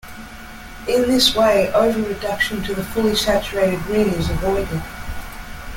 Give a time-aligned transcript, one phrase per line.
[0.87, 4.81] In this way, over reduction to the fully saturated ring is avoided.